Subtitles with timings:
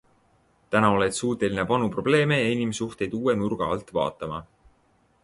[0.75, 4.41] Täna oled suuteline vanu probleeme ja inimsuhteid uue nurga alt vaatama.